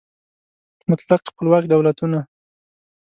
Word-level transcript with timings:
مطلق 0.89 1.21
خپلواک 1.29 1.63
دولتونه 1.73 2.19